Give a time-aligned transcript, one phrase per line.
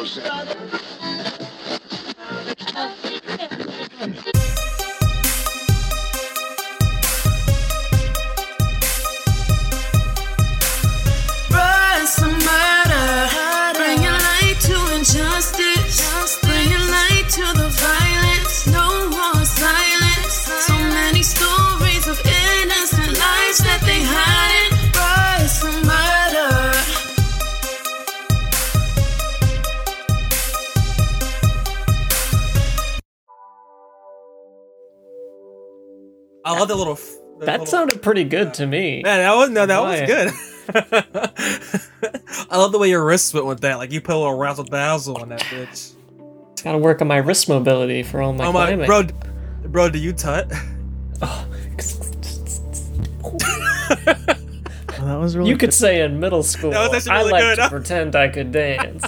[0.00, 1.19] Rise
[37.40, 39.02] That little- sounded pretty good to me.
[39.02, 40.00] Man, that was no, that Why?
[40.00, 40.32] was good.
[42.50, 43.76] I love the way your wrists went with that.
[43.78, 45.94] Like you put a little razzle dazzle on that bitch.
[46.52, 48.86] It's gotta work on my wrist mobility for all my oh my, climbing.
[48.86, 49.02] bro,
[49.68, 50.50] bro, do you tut?
[51.22, 51.46] Oh,
[54.06, 57.32] well, that was really You could say in middle school, That was actually I really
[57.32, 59.04] like good, to pretend I could dance.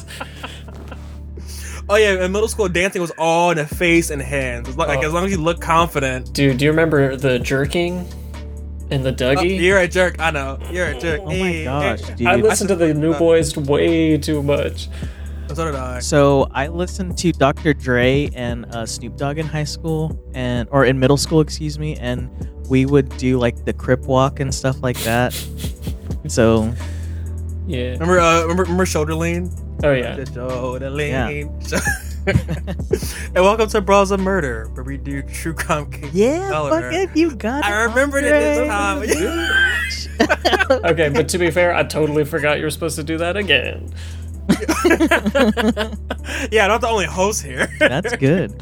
[1.88, 4.68] Oh yeah, in middle school, dancing was all in the face and hands.
[4.68, 5.06] It's like, like Oh.
[5.06, 6.32] as long as you look confident.
[6.32, 8.06] Dude, do you remember the jerking
[8.92, 9.60] and the Oh, Dougie?
[9.60, 10.16] you're a jerk.
[10.20, 10.58] I know.
[10.70, 11.20] You're a jerk.
[11.24, 12.26] Oh my gosh, dude.
[12.26, 14.88] I listened to the New uh, Boys way too much.
[15.54, 15.98] So did I.
[16.00, 17.74] So I listened to Dr.
[17.74, 21.96] Dre and uh, Snoop Dogg in high school and or in middle school, excuse me,
[21.96, 22.30] and
[22.70, 25.32] we would do like the crip walk and stuff like that.
[26.28, 26.72] So
[27.66, 27.92] Yeah.
[27.92, 29.50] Remember, uh, remember, remember shoulder lean.
[29.84, 30.24] Oh yeah.
[30.24, 31.10] Shoulder lean.
[31.70, 31.80] Yeah.
[32.26, 36.14] and welcome to Bruh Issa Murder, where we do true crime cases.
[36.14, 36.70] yeah, color.
[36.70, 37.66] fuck it, you got it.
[37.66, 39.02] I remembered it this time.
[40.84, 43.92] Okay, but to be fair, I totally forgot you were supposed to do that again.
[46.52, 47.68] yeah, I'm not the only host here.
[47.80, 48.52] That's good.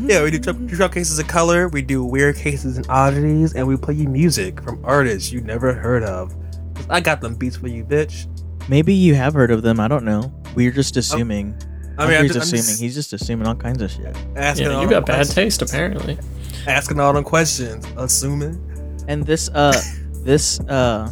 [0.00, 1.68] yeah, we do true true crime cases of color.
[1.68, 5.74] We do weird cases and oddities, and we play you music from artists you never
[5.74, 6.34] heard of.
[6.74, 8.26] 'Cause I got them beats for you, bitch.
[8.70, 9.78] Maybe you have heard of them.
[9.80, 10.32] I don't know.
[10.54, 11.54] We're just assuming.
[11.98, 12.64] I mean, I'm he's just, I'm assuming.
[12.64, 14.16] just He's just assuming all kinds of shit.
[14.36, 15.34] asking Yeah, you them got bad questions.
[15.34, 16.18] taste apparently.
[16.66, 18.60] Asking all them questions, assuming.
[19.08, 19.80] And this uh
[20.24, 21.10] this uh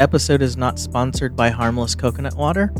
[0.00, 2.72] episode is not sponsored by Harmless Coconut Water.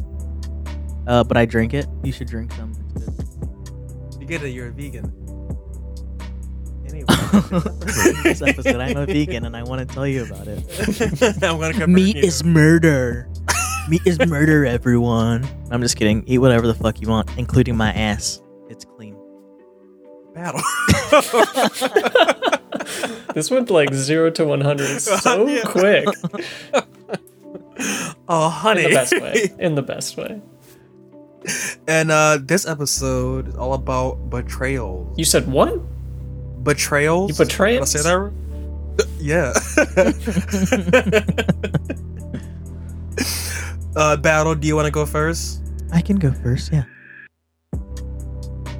[1.06, 1.86] Uh, but I drink it.
[2.02, 2.72] You should drink some.
[4.20, 5.12] You get it, you're a vegan.
[6.88, 7.06] Anyway,
[8.22, 10.64] this episode, I'm a vegan and I want to tell you about it.
[11.42, 13.28] I'm gonna convert Meat is murder.
[13.88, 15.46] Meat is murder, everyone.
[15.70, 16.22] I'm just kidding.
[16.26, 18.42] Eat whatever the fuck you want, including my ass.
[18.68, 19.16] It's clean.
[20.34, 20.60] battle.
[23.34, 25.62] This went like zero to one hundred so Yeah.
[25.64, 26.08] quick.
[28.28, 28.84] oh, honey.
[28.84, 29.50] In the best way.
[29.58, 30.40] In the best way.
[31.86, 35.16] and uh, this episode is all about betrayals.
[35.18, 35.78] You said what?
[36.64, 37.38] betrayals.
[37.38, 37.92] You betray Did I us?
[37.92, 38.32] say that?
[39.20, 39.52] Yeah.
[43.96, 44.54] Uh, battle.
[44.54, 45.62] Do you want to go first?
[45.92, 46.84] I can go first, yeah.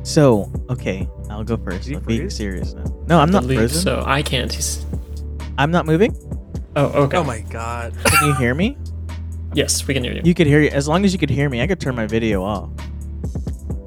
[0.03, 1.87] So, okay, I'll go first.
[1.87, 2.85] Did I'm being serious now.
[3.07, 3.83] No, I'm not Believe frozen.
[3.83, 4.53] So I can't.
[4.53, 4.85] He's...
[5.59, 6.17] I'm not moving.
[6.77, 7.17] Oh, okay.
[7.19, 7.95] Oh my god.
[8.05, 8.77] Can you hear me?
[9.55, 10.23] Yes, we can hear you.
[10.25, 10.69] You could hear you.
[10.71, 12.71] As long as you could hear me, I could turn my video off.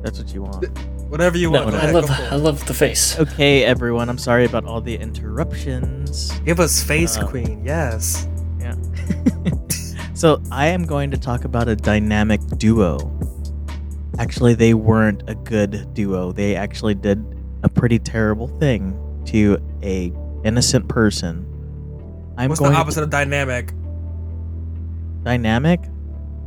[0.03, 0.65] That's what you want.
[1.09, 1.75] Whatever you No, want.
[1.75, 2.31] no, Go I love go for it.
[2.31, 3.19] I love the face.
[3.19, 4.09] Okay, everyone.
[4.09, 6.31] I'm sorry about all the interruptions.
[6.41, 7.63] Give us face Uh, queen.
[7.65, 8.27] Yes.
[8.59, 8.75] Yeah.
[10.21, 13.11] so I am going to talk about a dynamic duo.
[14.19, 16.31] Actually, they weren't a good duo.
[16.31, 17.25] They actually did
[17.63, 18.95] a pretty terrible thing
[19.25, 21.43] to a innocent person.
[22.37, 23.73] I'm What's going the opposite of dynamic?
[25.23, 25.79] dynamic,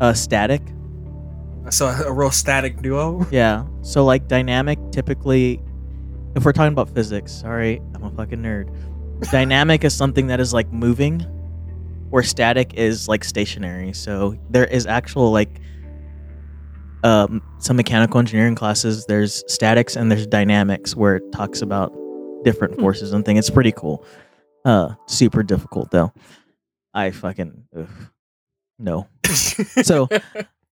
[0.00, 0.62] uh, static.
[1.70, 3.26] So a real static duo.
[3.32, 3.66] Yeah.
[3.82, 5.60] So like dynamic, typically,
[6.36, 8.72] if we're talking about physics, sorry, I'm a fucking nerd.
[9.32, 11.26] dynamic is something that is like moving,
[12.14, 13.92] where static is like stationary.
[13.92, 15.60] So there is actual like
[17.02, 19.04] um, some mechanical engineering classes.
[19.06, 21.92] There's statics and there's dynamics where it talks about
[22.44, 23.40] different forces and things.
[23.40, 24.04] It's pretty cool.
[24.64, 26.12] Uh, super difficult though.
[26.94, 27.88] I fucking ugh.
[28.78, 29.08] no.
[29.82, 30.08] So,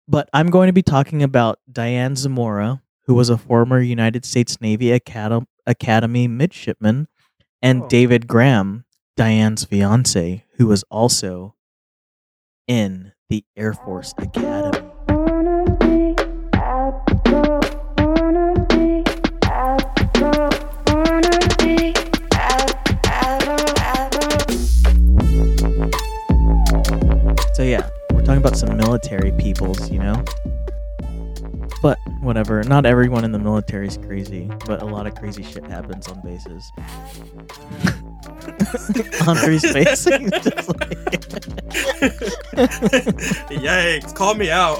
[0.10, 4.60] but I'm going to be talking about Diane Zamora, who was a former United States
[4.60, 7.08] Navy Academy, Academy midshipman,
[7.62, 7.88] and Oh.
[7.88, 8.84] David Graham,
[9.20, 11.54] Diane's fiance, who was also
[12.70, 14.80] in the Air Force Academy.
[27.56, 30.24] So yeah, we're talking about some military peoples, you know.
[31.82, 35.66] But whatever, not everyone in the military is crazy, but a lot of crazy shit
[35.66, 36.72] happens on bases.
[39.50, 40.90] He's just like
[43.50, 44.14] Yikes!
[44.16, 44.78] Call me out.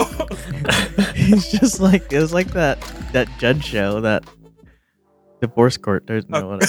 [1.16, 2.80] He's just like it was like that
[3.14, 4.24] that judge show that
[5.42, 6.06] divorce court.
[6.08, 6.60] There's no Oh.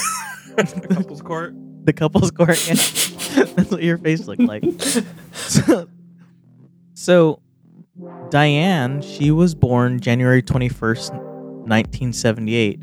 [0.56, 1.54] the couples court.
[1.84, 2.66] the couples court.
[2.68, 2.74] Yeah.
[2.74, 4.64] That's what your face looked like.
[5.32, 5.88] So,
[6.94, 7.40] so
[8.30, 11.12] Diane, she was born January twenty first,
[11.66, 12.80] nineteen seventy eight.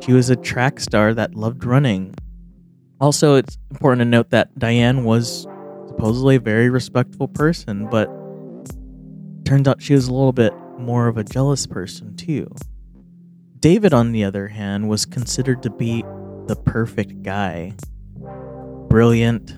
[0.00, 2.14] She was a track star that loved running.
[2.98, 5.42] Also, it's important to note that Diane was
[5.88, 8.06] supposedly a very respectful person, but
[9.44, 12.48] turns out she was a little bit more of a jealous person too.
[13.60, 16.02] David, on the other hand, was considered to be
[16.46, 17.74] the perfect guy.
[18.88, 19.54] Brilliant,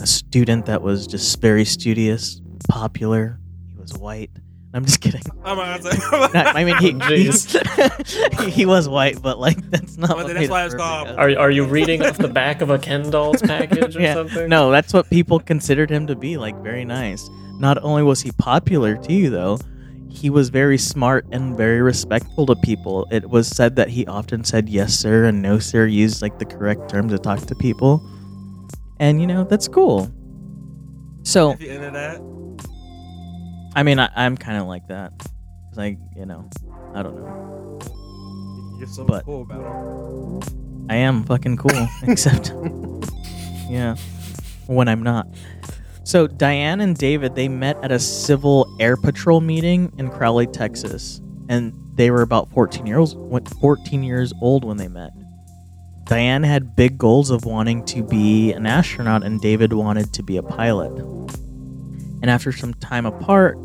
[0.00, 3.38] a student that was just very studious, popular.
[3.82, 4.30] He was white.
[4.74, 5.22] I'm just kidding.
[5.44, 8.40] I'm gonna I mean, he, oh, Jeez.
[8.44, 10.10] he, he was white, but like that's not.
[10.10, 12.70] But what that's why it it's called- Are, are you reading off the back of
[12.70, 14.14] a Ken Dolls package or Yeah.
[14.14, 14.48] something?
[14.48, 16.36] No, that's what people considered him to be.
[16.36, 17.28] Like very nice.
[17.58, 19.58] Not only was he popular to you, though,
[20.08, 23.06] he was very smart and very respectful to people.
[23.10, 26.44] It was said that he often said yes sir and no sir, used like the
[26.46, 28.00] correct term to talk to people.
[29.00, 30.10] And you know that's cool.
[31.24, 32.20] So If you into that,
[33.74, 35.12] I mean, I, I'm kind of like that.
[35.74, 36.48] Like you know,
[36.94, 37.78] I don't know.
[38.78, 40.86] you're so But- cool about him.
[40.90, 42.52] I am fucking cool, except
[43.70, 43.96] yeah,
[44.66, 45.26] when I'm not.
[46.04, 51.20] So Diane and David they met at a civil air patrol meeting in Crowley, Texas,
[51.48, 53.14] and they were about 14 years
[53.60, 55.12] 14 years old when they met.
[56.04, 60.36] Diane had big goals of wanting to be an astronaut, and David wanted to be
[60.36, 60.90] a pilot.
[62.22, 63.56] And after some time apart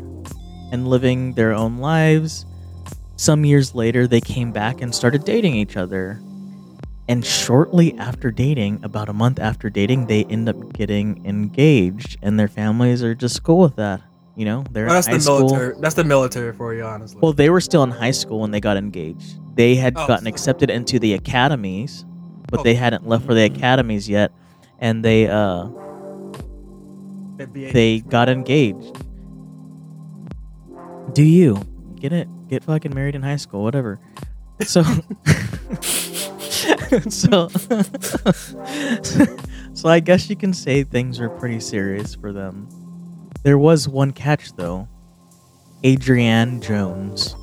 [0.72, 2.44] and living their own lives,
[3.16, 6.20] some years later they came back and started dating each other.
[7.08, 12.38] And shortly after dating, about a month after dating, they end up getting engaged, and
[12.38, 14.02] their families are just cool with that.
[14.36, 15.38] You know, they're Well, that's in high the school.
[15.48, 15.74] military.
[15.80, 17.18] That's the military for you, honestly.
[17.22, 19.38] Well, they were still in high school when they got engaged.
[19.56, 22.04] They had Oh, gotten accepted into the academies,
[22.50, 22.62] but Oh.
[22.62, 24.30] they hadn't left for the academies yet,
[24.78, 25.68] and they uh
[27.38, 29.04] they got engaged.
[31.12, 31.62] Do you
[31.96, 32.28] get it?
[32.48, 34.00] Get fucking married in high school, whatever.
[34.60, 34.82] So,
[37.08, 37.48] so,
[39.74, 42.68] so I guess you can say things are pretty serious for them.
[43.44, 44.88] There was one catch though.
[45.84, 47.36] Adrienne Jones.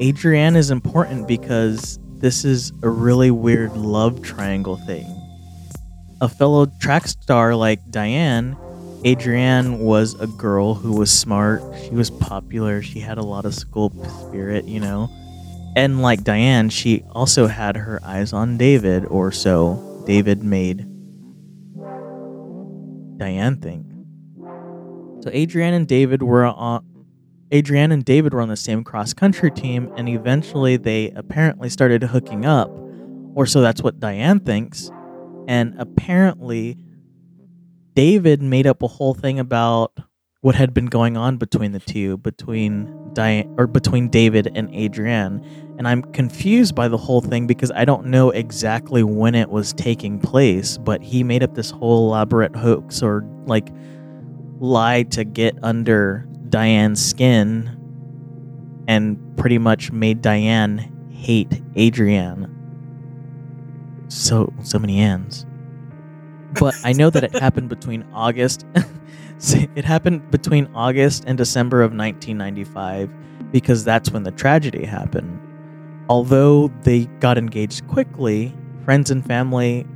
[0.00, 5.06] Adrienne is important because this is a really weird love triangle thing.
[6.20, 8.56] A fellow track star like Diane
[9.06, 11.62] Adrienne was a girl who was smart.
[11.84, 12.80] She was popular.
[12.80, 13.90] She had a lot of school
[14.28, 15.10] spirit, you know.
[15.76, 20.86] And like Diane, she also had her eyes on David, or so David made
[23.18, 23.86] Diane think.
[25.22, 26.84] So Adrienne and David were on.
[27.52, 32.02] Adrienne and David were on the same cross country team, and eventually they apparently started
[32.02, 32.70] hooking up,
[33.34, 34.90] or so that's what Diane thinks.
[35.46, 36.78] And apparently,
[37.94, 39.96] David made up a whole thing about
[40.40, 45.42] what had been going on between the two, between Diane or between David and Adrienne.
[45.78, 49.72] And I'm confused by the whole thing because I don't know exactly when it was
[49.72, 53.70] taking place, but he made up this whole elaborate hoax or like
[54.58, 57.70] lie to get under Diane's skin
[58.86, 62.50] and pretty much made Diane hate Adrienne.
[64.08, 65.46] So so many ends
[66.58, 68.66] but I know that it happened between August.
[69.40, 73.10] it happened between August and December of 1995
[73.52, 75.40] because that's when the tragedy happened.
[76.08, 79.86] Although they got engaged quickly, friends and family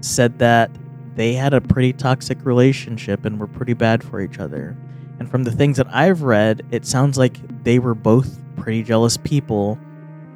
[0.00, 0.70] said that
[1.16, 4.76] they had a pretty toxic relationship and were pretty bad for each other.
[5.18, 9.16] And from the things that I've read, it sounds like they were both pretty jealous
[9.16, 9.78] people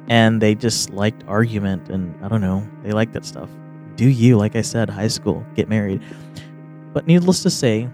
[0.07, 3.49] and they just liked argument and I don't know, they liked that stuff
[3.95, 6.01] do you, like I said, high school, get married.
[6.93, 7.89] But needless to say,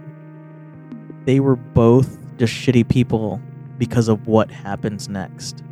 [1.25, 3.41] they were both just shitty people
[3.77, 5.63] because of what happens next.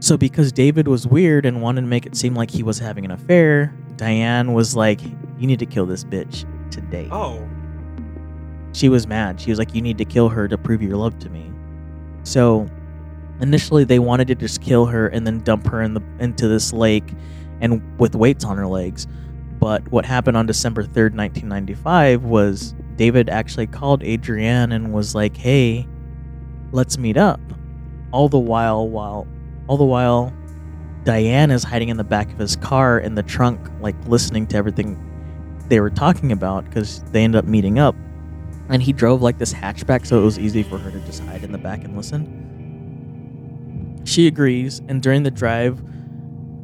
[0.00, 3.04] So, because David was weird and wanted to make it seem like he was having
[3.06, 7.08] an affair, Diane was like, You need to kill this bitch today.
[7.10, 7.46] oh,
[8.72, 9.40] She was mad.
[9.40, 11.50] She was like, You need to kill her to prove your love to me.
[12.24, 12.66] So,
[13.40, 16.72] initially, they wanted to just kill her and then dump her in the into this
[16.74, 17.14] lake
[17.64, 19.06] and with weights on her legs.
[19.58, 25.36] But what happened on December 3rd, 1995 was David actually called Adrienne and was like,
[25.36, 25.88] "Hey,
[26.72, 27.40] let's meet up."
[28.12, 29.26] All the while while
[29.66, 30.32] all the while
[31.04, 34.56] Diane is hiding in the back of his car in the trunk like listening to
[34.56, 34.98] everything
[35.68, 37.96] they were talking about cuz they end up meeting up
[38.68, 41.44] and he drove like this hatchback, so it was easy for her to just hide
[41.44, 42.42] in the back and listen.
[44.04, 45.82] She agrees, and during the drive,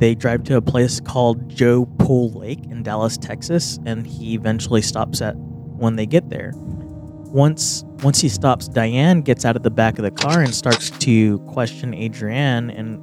[0.01, 4.81] they drive to a place called Joe Pool Lake in Dallas, Texas, and he eventually
[4.81, 6.53] stops at when they get there.
[6.57, 10.91] Once once he stops, Diane gets out of the back of the car and starts
[10.91, 12.99] to question Adrienne and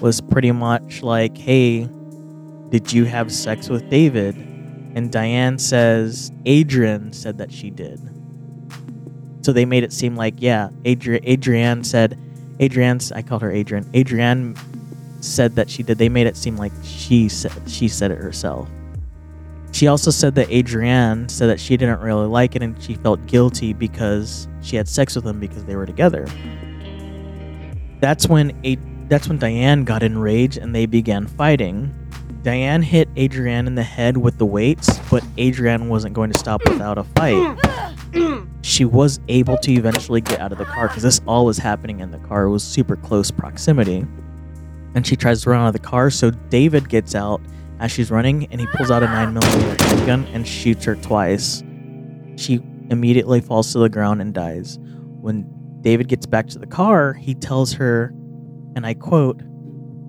[0.00, 1.88] was pretty much like, "Hey,
[2.70, 4.34] did you have sex with David?"
[4.94, 8.00] And Diane says, "Adrian said that she did."
[9.42, 12.18] So they made it seem like, yeah, Adri- Adrienne said,
[12.60, 13.88] Adrienne, I called her Adrian.
[13.94, 14.54] Adrienne
[15.20, 15.98] said that she did.
[15.98, 18.68] They made it seem like she said she said it herself.
[19.72, 23.24] She also said that Adrienne said that she didn't really like it and she felt
[23.26, 26.26] guilty because she had sex with him because they were together.
[28.00, 28.76] That's when a
[29.08, 31.94] that's when Diane got enraged and they began fighting.
[32.42, 36.62] Diane hit Adrienne in the head with the weights, but Adrienne wasn't going to stop
[36.68, 37.58] without a fight.
[38.62, 42.00] She was able to eventually get out of the car because this all was happening
[42.00, 42.44] in the car.
[42.44, 44.06] It was super close proximity.
[44.94, 47.40] And she tries to run out of the car, so David gets out
[47.80, 51.62] as she's running and he pulls out a 9mm handgun and shoots her twice.
[52.36, 54.78] She immediately falls to the ground and dies.
[55.20, 55.46] When
[55.80, 58.12] David gets back to the car, he tells her,
[58.74, 59.42] and I quote,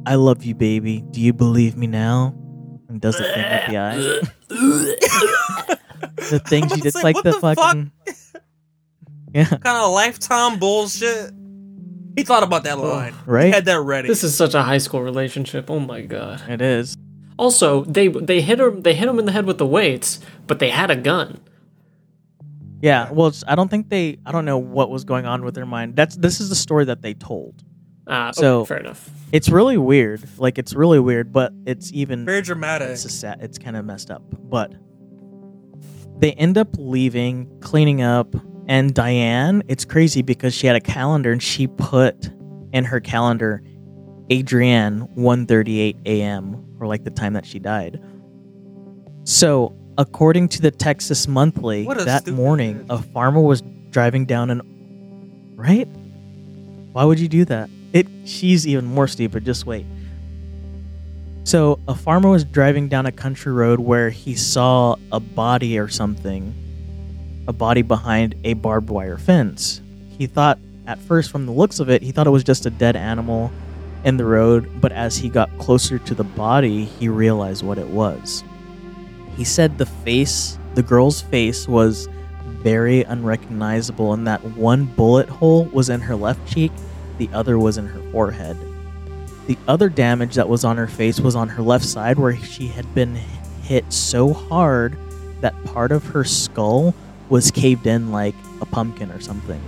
[0.06, 1.04] I love you, baby.
[1.12, 2.36] Do you believe me now?
[2.88, 3.96] And does the thing with the eye.
[6.30, 6.96] the thing she did.
[6.96, 7.58] like, like, the, the fuck?
[7.58, 7.92] fucking.
[9.34, 11.32] Yeah, kind of lifetime bullshit.
[12.20, 13.14] He thought about that line.
[13.14, 13.54] He right?
[13.54, 14.08] had that ready.
[14.08, 15.70] This is such a high school relationship.
[15.70, 16.42] Oh my god.
[16.50, 16.96] It is.
[17.38, 20.60] Also, they they hit him they hit him in the head with the weights, but
[20.60, 21.40] they had a gun.
[22.82, 23.12] Yeah.
[23.12, 24.20] Well, it's, I don't think they.
[24.26, 25.96] I don't know what was going on with their mind.
[25.96, 27.64] That's this is the story that they told.
[28.08, 29.10] Ah, So- okay, fair enough.
[29.32, 30.28] It's really weird.
[30.40, 32.90] Like it's really weird, but it's even very dramatic.
[32.90, 34.24] it's a sad, it's kind of messed up.
[34.32, 34.74] But
[36.18, 38.34] they end up leaving, cleaning up,
[38.70, 39.64] and Diane.
[39.68, 42.30] It's crazy because she had a calendar and she put
[42.72, 43.62] in her calendar
[44.32, 46.78] Adrienne 1:38 a.m.
[46.80, 48.00] or like the time that she died.
[49.24, 54.62] So, according to the Texas Monthly, that morning a farmer was driving down an
[55.56, 55.88] right.
[56.94, 57.70] Why would you do that?
[57.92, 59.46] It she's even more stupid.
[59.46, 59.86] Just wait.
[61.44, 65.88] So, a farmer was driving down a country road where he saw a body or
[65.88, 66.54] something,
[67.50, 69.82] a body behind a barbed wire fence.
[70.20, 72.70] He thought, at first, from the looks of it, he thought it was just a
[72.70, 73.52] dead animal
[74.04, 77.88] in the road, but as he got closer to the body, he realized what it
[77.88, 78.44] was.
[79.36, 82.08] He said the face, the girl's face, was
[82.46, 86.72] very unrecognizable, and that one bullet hole was in her left cheek,
[87.18, 88.56] the other was in her forehead.
[89.48, 92.68] The other damage that was on her face was on her left side, where she
[92.68, 93.16] had been
[93.64, 94.96] hit so hard
[95.42, 96.94] that part of her skull
[97.30, 99.62] was caved in like a pumpkin or something,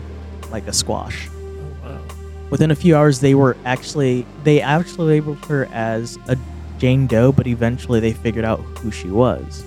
[0.52, 1.30] like a squash.
[1.30, 2.02] Oh, wow.
[2.50, 6.38] Within a few hours, they were actually they actually labeled her as a
[6.78, 9.64] Jane Doe, but eventually they figured out who she was.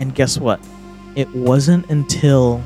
[0.00, 0.60] And guess what?
[1.14, 2.62] It wasn't until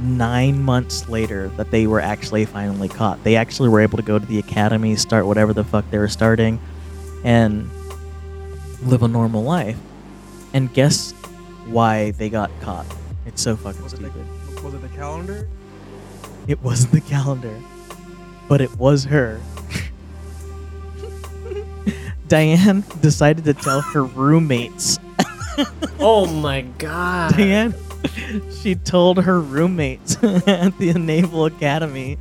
[0.00, 3.22] nine months later that they were actually finally caught.
[3.24, 6.08] They actually were able to go to the academy, start whatever the fuck they were
[6.08, 6.60] starting,
[7.24, 7.70] and
[8.82, 9.78] live a normal life.
[10.54, 11.12] And guess
[11.66, 12.86] why they got caught?
[13.32, 14.24] It's so fucking Was it, stupid.
[14.56, 15.48] the, was it the calendar?
[16.48, 17.54] It wasn't the calendar,
[18.48, 19.40] but it was her.
[22.28, 24.98] Diane decided to tell her roommates.
[26.04, 27.36] Oh my god.
[27.36, 27.74] Diane,
[28.62, 32.18] she told her roommates at the Naval Academy,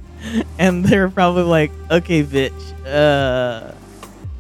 [0.60, 2.52] and they're probably like, "Okay, bitch,
[2.86, 3.72] uh,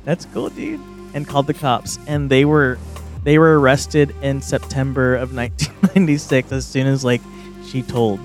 [0.04, 0.80] that's cool, dude,"
[1.16, 1.98] and called the cops.
[2.06, 2.78] And they were
[3.24, 7.22] they were arrested in September of 1996 as soon as like
[7.66, 8.20] she told.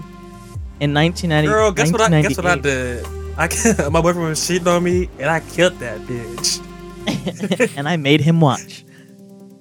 [0.80, 2.00] In 1990, Girl, guess what?
[2.00, 3.16] I guess what I 1998 did?
[3.38, 6.62] I my boyfriend was cheating on me, and I killed that bitch.
[7.76, 8.84] and I made him watch.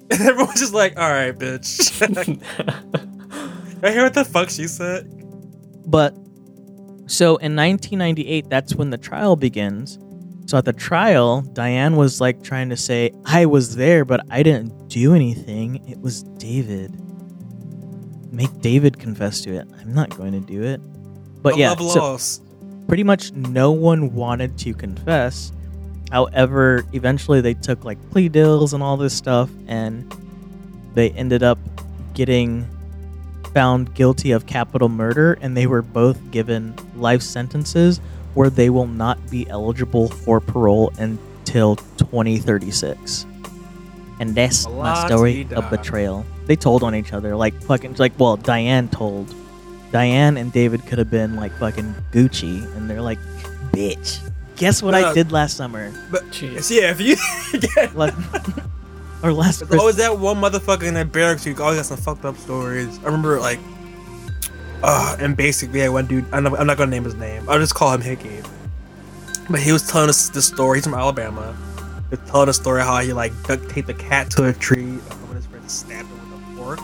[0.08, 1.90] And everyone's just like, "All right, bitch."
[3.82, 5.10] I hear what the fuck she said.
[5.84, 6.14] But
[7.06, 9.98] so in 1998, that's when the trial begins.
[10.46, 14.44] So at the trial, Diane was like trying to say, I was there, but I
[14.44, 15.86] didn't do anything.
[15.88, 16.92] It was David.
[18.32, 19.66] Make David confess to it.
[19.80, 20.80] I'm not going to do it.
[21.42, 22.18] But The yeah, so
[22.86, 25.52] pretty much no one wanted to confess.
[26.12, 30.14] However, eventually they took like plea deals and all this stuff, and
[30.94, 31.58] they ended up
[32.14, 32.68] getting
[33.52, 38.00] found guilty of capital murder, and they were both given life sentences
[38.36, 43.26] where they will not be eligible for parole until 2036.
[44.20, 46.24] And that's my story of betrayal.
[46.44, 49.34] They told on each other, like fucking, like well, Diane told
[49.90, 53.18] Diane and David could have been like fucking Gucci, and they're like,
[53.72, 54.20] bitch.
[54.56, 55.92] Guess what I uh, did last summer?
[56.10, 56.70] But Jeez.
[56.70, 57.16] yeah, if you
[57.76, 58.14] yeah, Like,
[59.22, 59.80] or last there's Christmas.
[59.80, 62.98] always that one motherfucker in that barracks who always got some fucked up stories.
[63.00, 63.58] I remember like,
[64.82, 66.24] uh, and basically, yeah, one dude.
[66.32, 67.48] I'm not, I'm not gonna name his name.
[67.48, 68.42] I'll just call him Hickey.
[69.48, 70.78] But he was telling us this story.
[70.78, 71.56] He's from Alabama.
[72.10, 74.82] He was telling a story how he like duct taped a cat to a tree
[74.82, 76.80] and one of his friends stabbed him with a fork.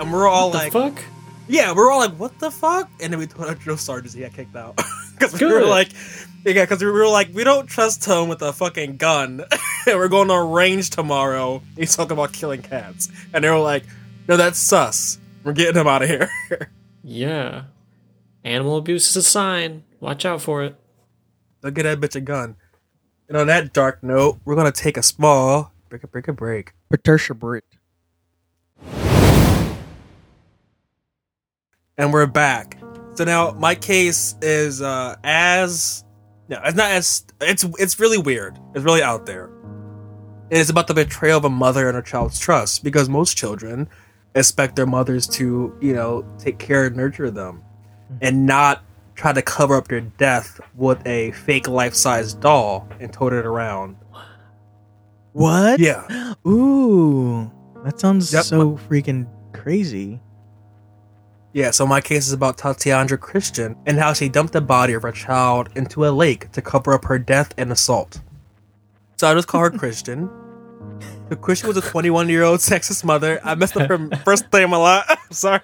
[0.00, 1.04] And we're all What like, the fuck?
[1.48, 4.14] Yeah, we are all like, "What the fuck?" And then we told our drill sergeants
[4.14, 4.76] he got kicked out
[5.18, 5.88] because we were like,
[6.44, 9.58] "Yeah," because we were like, "We don't trust him with a fucking gun, and
[9.98, 13.84] we're going on range tomorrow." He's talking about killing cats, and they were like,
[14.28, 15.18] "No, that's sus.
[15.42, 16.30] We're getting him out of here."
[17.10, 17.64] Yeah.
[18.44, 19.82] Animal abuse is a sign.
[19.98, 20.76] Watch out for it.
[21.62, 22.56] They'll get that bitch a gun.
[23.28, 26.74] And on that dark note, we're gonna take a small break, a break, a break.
[26.90, 27.64] Patricia Britt.
[31.96, 32.78] and we're back.
[33.14, 36.04] So now my case is uh as
[36.50, 38.58] no, it's not as it's it's really weird.
[38.74, 39.46] It's really out there.
[39.46, 43.88] And it's about the betrayal of a mother and her child's trust because most children
[44.38, 47.62] expect their mothers to, you know, take care and nurture them
[48.04, 48.18] mm-hmm.
[48.22, 53.32] and not try to cover up their death with a fake life-size doll and tote
[53.32, 53.96] it around.
[55.32, 55.80] What?
[55.80, 56.34] Yeah.
[56.46, 57.50] Ooh,
[57.84, 58.44] that sounds Yep.
[58.44, 60.20] so freaking crazy.
[61.52, 65.02] Yeah, so my case is about Tatiana Christon and how she dumped the body of
[65.02, 68.20] her child into a lake to cover up her death and assault.
[69.16, 70.30] So I just call her Christon.
[71.30, 73.38] The Christon was a 21 year old sexist mother.
[73.44, 75.04] I messed up her first name a lot.
[75.08, 75.60] I'm sorry.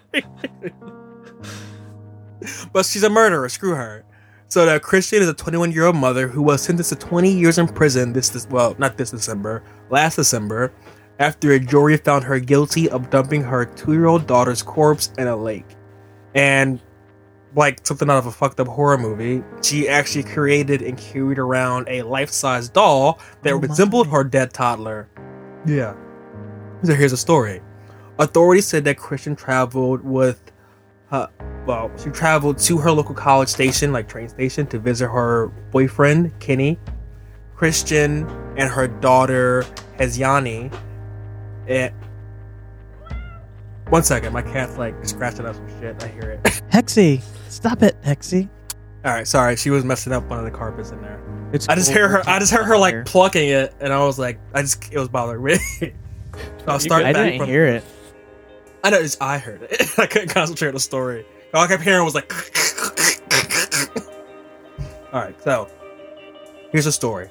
[2.73, 3.49] but she's a murderer.
[3.49, 4.04] Screw her.
[4.49, 7.56] So the Christon is a 21 year old mother who was sentenced to 20 years
[7.56, 10.71] in prison this, this well, not this December, last December,
[11.18, 15.28] after a jury found her guilty of dumping her two year old daughter's corpse in
[15.28, 15.76] a lake.
[16.35, 16.78] And
[17.56, 21.88] like something out of a fucked up horror movie, she actually created and carried around
[21.88, 25.09] a life size doll that Oh resembled her dead toddler.
[25.66, 25.94] Yeah.
[26.83, 27.62] So here's a story.
[28.18, 30.53] Authorities said that Christon traveled with
[31.11, 31.29] her,
[31.66, 36.38] well, she traveled to her local college station, like train station, to visit her boyfriend,
[36.40, 36.79] Kenny.
[37.57, 39.64] Christon and her daughter,
[39.98, 40.72] Heziani.
[41.66, 43.14] And eh,
[43.88, 46.03] one second, my cat's like scratching up some shit.
[46.03, 46.42] I hear it.
[46.70, 48.48] Hexy, stop it, Hexy.
[49.05, 49.57] All right, sorry.
[49.57, 51.21] She was messing up one of the carpets in there.
[51.53, 51.97] It's I just cool.
[51.97, 52.23] hear her.
[52.27, 55.09] I just heard her like plucking it, and I was like, I just it was
[55.09, 55.57] bothering me.
[55.81, 55.90] so
[56.67, 57.49] I'll start I back didn't from.
[57.49, 57.85] hear it.
[58.83, 58.99] I know.
[58.99, 59.88] It's, I heard it.
[59.99, 61.27] I couldn't concentrate on the story.
[61.53, 62.33] All I kept hearing was like.
[65.12, 65.69] All right, so
[66.73, 67.31] here's the story.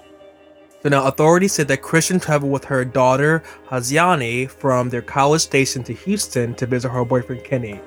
[0.84, 5.84] So now authorities said that Christon traveled with her daughter Haziani from their college station
[5.86, 7.82] to Houston to visit her boyfriend Kenny.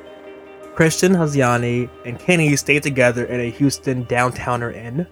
[0.77, 5.07] Christon, Haziani, and Kenny stayed together in a Houston downtowner inn.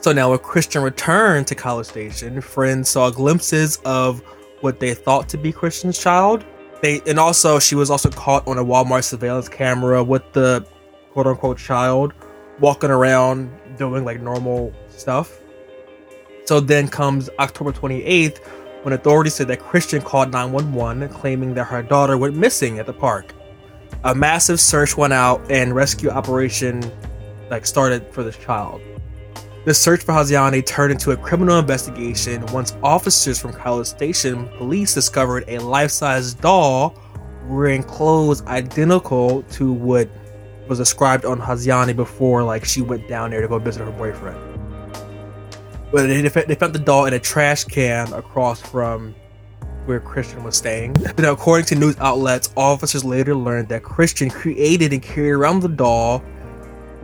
[0.00, 4.20] So now when Christon returned to College Station, friends saw glimpses of
[4.60, 6.44] what they thought to be Christon's child.
[6.80, 10.66] They and also she was also caught on a Walmart surveillance camera with the
[11.12, 12.12] quote unquote child
[12.58, 15.38] walking around doing like normal stuff.
[16.46, 18.44] So then comes October 28th
[18.82, 22.92] when authorities said that Christon called 911 claiming that her daughter went missing at the
[22.92, 23.32] park.
[24.04, 26.82] A massive search went out and rescue operation
[27.50, 28.80] like started for this child.
[29.64, 34.92] The search for Haziani turned into a criminal investigation once officers from College Station police
[34.92, 36.98] discovered a life-size doll
[37.46, 40.08] wearing clothes identical to what
[40.68, 44.38] was described on Haziani before like she went down there to go visit her boyfriend.
[45.92, 49.14] But they, they found the doll in a trash can across from
[49.86, 50.94] where Christon was staying.
[51.18, 55.68] Now, according to news outlets, officers later learned that Christon created and carried around the
[55.68, 56.22] doll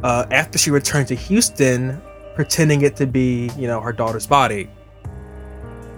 [0.02, 2.00] uh, after she returned to Houston,
[2.34, 4.70] pretending it to be, you know, her daughter's body.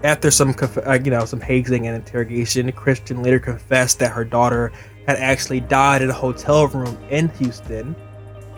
[0.03, 4.25] After some, conf- uh, you know, some hazing and interrogation, Christon later confessed that her
[4.25, 4.73] daughter
[5.07, 7.95] had actually died in a hotel room in Houston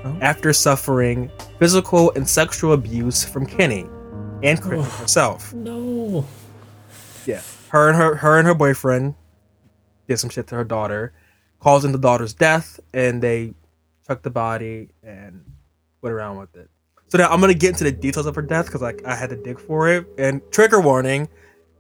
[0.05, 0.17] Oh.
[0.21, 1.31] after suffering
[1.61, 3.83] physical and sexual abuse from Kenny
[4.43, 4.83] and Christon Oh.
[5.01, 5.53] herself.
[5.55, 6.25] No.
[7.25, 7.41] Yeah,
[7.73, 9.15] her and her her and her boyfriend
[10.09, 11.13] did some shit to her daughter,
[11.59, 13.55] causing the daughter's death, and they
[14.07, 15.43] took the body and
[16.03, 16.69] went around with it.
[17.09, 19.31] So now I'm gonna get into the details of her death because like I had
[19.31, 20.07] to dig for it.
[20.19, 21.29] And trigger warning,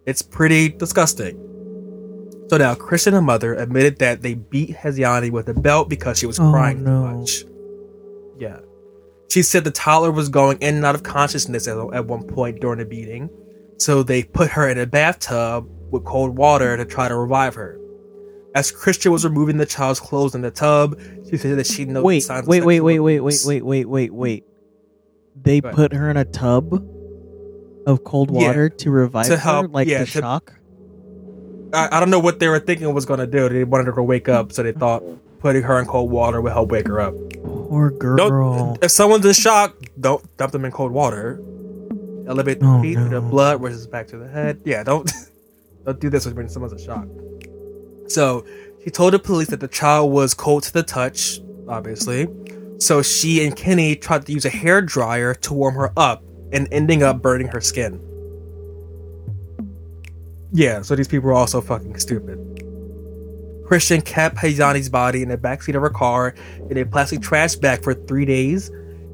[0.07, 1.37] it's pretty disgusting.
[2.49, 6.19] So now Christon and her mother admitted that they beat Heziani with a belt because
[6.19, 6.91] she was Oh, crying no.
[7.07, 7.45] too much.
[8.39, 8.61] Yeah.
[9.31, 12.61] She said the toddler was going in and out of consciousness at, at one point
[12.61, 13.31] during the beating.
[13.79, 17.79] So they put her in a bathtub with cold water to try to revive her.
[18.55, 20.99] As Christon was removing the child's clothes in the tub,
[21.31, 23.85] she said that she noticed Wait, signs of wait, wait, wait, wait, wait, wait, wait,
[23.89, 24.45] wait, wait.
[25.41, 26.75] They put her in a tub
[27.87, 30.53] of cold Yeah, water to revive to her, like yeah, the to- shock.
[31.73, 33.49] I, I don't know what they were thinking was going to do.
[33.49, 35.03] They wanted her to wake up, so they thought
[35.39, 37.15] putting her in cold water would help wake her up.
[37.43, 38.77] Poor girl.
[38.83, 41.41] If someone's in shock, don't dump them in cold water.
[42.27, 44.61] Elevate the Oh, feet to the blood, rushes back to the head.
[44.67, 45.11] Yeah, don't
[45.85, 47.07] don't do this when someone's in shock.
[48.09, 48.45] So
[48.85, 52.29] she told the police that the child was cold to the touch, obviously.
[52.79, 56.69] So she and Kenny tried to use a hair dryer to warm her up, and
[56.71, 58.01] ending up burning her skin.
[60.53, 62.39] Yeah, so these people are also fucking stupid.
[63.65, 66.35] Christon kept Hayani's body in the backseat of her car
[66.69, 68.69] in a plastic trash bag for three days.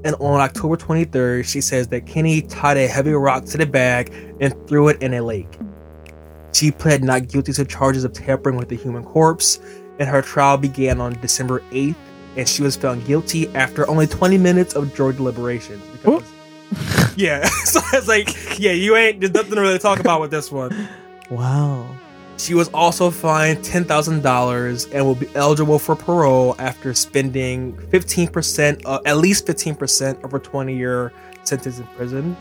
[0.04, 4.12] And on October 23rd, she says that Kenny tied a heavy rock to the bag
[4.40, 5.58] and threw it in a lake.
[6.52, 9.60] She pled not guilty to charges of tampering with the human corpse,
[9.98, 11.96] and her trial began on December 8th,
[12.36, 15.82] and she was found guilty after only 20 minutes of jury deliberations.
[16.70, 20.30] Because, yeah, so it's like, yeah, you ain't, there's nothing to really talk about with
[20.30, 20.88] this one.
[21.30, 21.96] Wow.
[22.38, 29.00] She was also fined $10,000 and will be eligible for parole after spending 15%, uh,
[29.04, 32.36] at least 15% of her 20 year sentence in prison.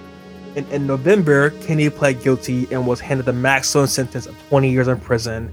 [0.57, 4.87] And in November, Kenny pled guilty and was handed the maximum sentence of 20 years
[4.87, 5.51] in prison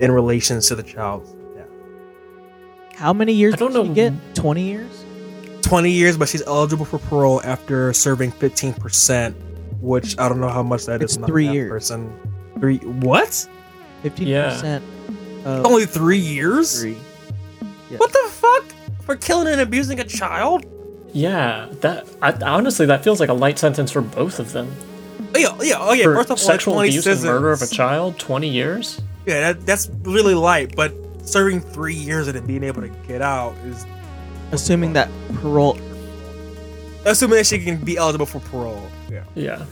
[0.00, 1.66] in relation to the child's death.
[2.94, 3.94] How many years I don't did she know.
[3.94, 4.34] get?
[4.36, 5.04] 20 years?
[5.62, 9.34] 20 years, but she's eligible for parole after serving 15%,
[9.80, 11.10] which I don't know how much that is.
[11.10, 11.70] It's I'm three years.
[11.70, 12.16] Person.
[12.60, 13.48] Three, what?
[14.04, 14.76] 15%
[15.44, 16.80] of Only three years?
[16.80, 16.96] three.
[17.90, 17.98] Yeah.
[17.98, 18.64] What the fuck?
[19.02, 20.64] For killing and abusing a child?
[21.16, 24.70] Yeah, that I, honestly that feels like a light sentence for both of them.
[25.34, 26.04] Oh, yeah, oh, yeah, oh yeah.
[26.04, 29.00] for First off, sexual like 20 abuse and murder of a child, twenty years.
[29.24, 30.92] Yeah, that, that's really light, but
[31.26, 33.86] serving three years and then being able to get out is
[34.52, 35.08] Assuming that
[35.40, 35.78] parole.
[37.04, 38.88] assuming that she can be eligible for parole.
[39.10, 39.64] Yeah, Yeah.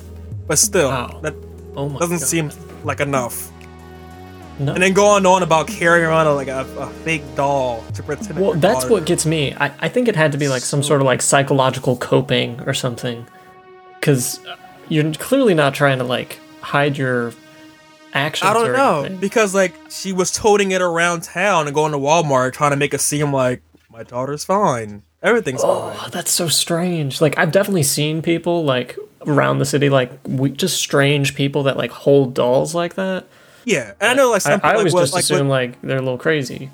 [0.48, 1.20] but still, Wow.
[1.22, 1.35] that
[1.76, 1.98] Oh my.
[2.00, 2.26] doesn't God.
[2.26, 2.50] seem
[2.85, 3.50] like enough.
[4.59, 4.73] No.
[4.73, 8.03] And then going on on about carrying around a, like a, a fake doll to
[8.03, 8.38] pretend.
[8.38, 9.53] Well, that's daughter- what gets me.
[9.55, 12.75] I, I think it had to be like some sort of like psychological coping or
[12.75, 13.27] something.
[13.99, 14.38] Because
[14.88, 17.33] you're clearly not trying to like hide your
[18.12, 18.49] actions.
[18.49, 22.53] I don't know because like she was toting it around town and going to Walmart
[22.53, 25.99] trying to make it seem like my daughter's fine, everything's oh, fine.
[26.01, 27.21] Oh, that's so strange.
[27.21, 31.77] Like I've definitely seen people like around the city, like we, just strange people that
[31.77, 33.27] like hold dolls like that.
[33.64, 35.48] Yeah, and I know like some I, people I always what- just like, what- assume
[35.48, 36.70] like they're a little crazy.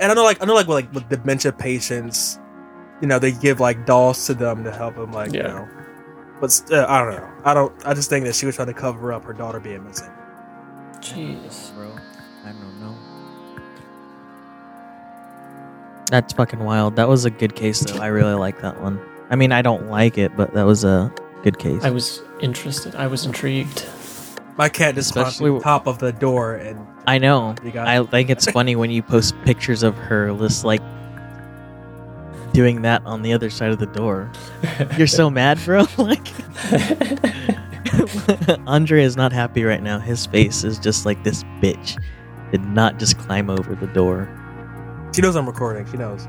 [0.00, 2.38] and I know like I know like with, like with dementia patients,
[3.00, 5.68] you know, they give like dolls to them to help them like you know.
[6.40, 7.30] But still, uh, I don't know.
[7.44, 7.86] I don't.
[7.86, 10.10] I just think that she was trying to cover up her daughter being missing.
[11.00, 11.74] Jeez.
[11.74, 11.90] Bro,
[12.44, 12.94] I don't know.
[16.10, 16.96] That's fucking wild.
[16.96, 18.00] That was a good case, though.
[18.00, 19.00] I really like that one.
[19.30, 21.12] I mean, I don't like it, but that was a
[21.42, 21.82] good case.
[21.82, 22.94] I was interested.
[22.94, 23.84] I was intrigued.
[24.56, 27.54] My cat just climbed Especially to the top of the door and I know.
[27.76, 30.80] I think it's funny when you post pictures of her just like
[32.52, 34.32] doing that on the other side of the door.
[34.96, 35.86] You're so mad, bro.
[35.98, 36.26] like
[38.66, 39.98] Andre is not happy right now.
[39.98, 42.02] His face is just like this bitch
[42.50, 44.28] did not just climb over the door.
[45.14, 45.86] she knows I'm recording.
[45.90, 46.26] She knows.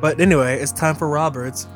[0.00, 1.68] But anyway, it's time for Robert's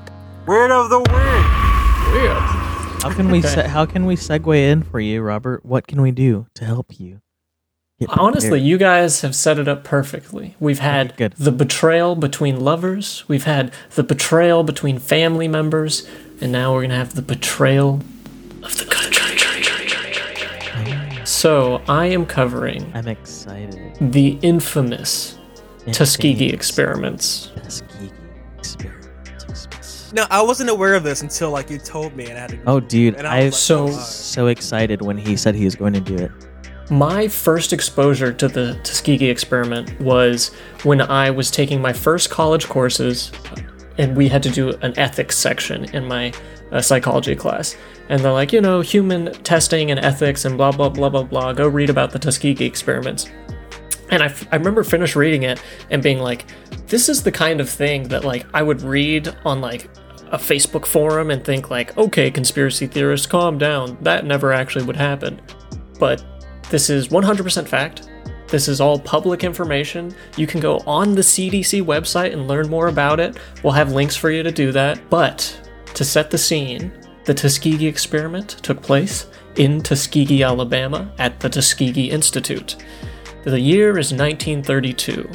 [0.47, 2.13] word of the week.
[2.13, 2.76] Weird.
[3.11, 3.49] How can we Okay.
[3.49, 5.65] se- how can we segue in for you, Robert?
[5.65, 7.21] What can we do to help you?
[8.09, 10.55] Honestly, you guys have set it up perfectly.
[10.61, 11.33] We've had good.
[11.39, 16.07] the betrayal between lovers, we've had the betrayal between family members,
[16.41, 18.03] and now we're going to have the betrayal
[18.63, 19.13] of the country.
[21.25, 23.97] So, I am covering I'm excited.
[24.01, 25.37] the infamous
[25.91, 27.51] Tuskegee experiments.
[27.57, 28.13] Tuskegee
[28.59, 28.96] experiments.
[30.17, 32.59] No, I wasn't aware of this until like you told me, and I had to.
[32.67, 35.55] Oh, dude, And I I was was So- like, so so excited when he said
[35.55, 36.31] he was going to do it.
[36.91, 40.53] My first exposure to the Tuskegee experiment was
[40.85, 43.31] when I was taking my first college courses,
[43.99, 46.33] and we had to do an ethics section in my
[46.73, 47.77] uh, psychology class.
[48.09, 51.53] And they're like, you know, human testing and ethics and blah, blah, blah, blah, blah.
[51.53, 53.29] Go read about the Tuskegee experiments.
[54.11, 56.47] And I, f- I remember finish reading it and being like,
[56.87, 59.91] this is the kind of thing that like I would read on like
[60.33, 63.97] a Facebook forum and think like, okay, conspiracy theorists, calm down.
[64.01, 65.41] That never actually would happen.
[65.99, 66.25] But
[66.71, 68.09] this is 100% fact.
[68.49, 70.15] This is all public information.
[70.37, 73.39] You can go on the CDC website and learn more about it.
[73.63, 75.01] We'll have links for you to do that.
[75.11, 75.59] But
[75.95, 76.93] to set the scene,
[77.25, 82.77] the Tuskegee experiment took place in Tuskegee, Alabama, at the Tuskegee Institute.
[83.45, 85.29] The year is 1932.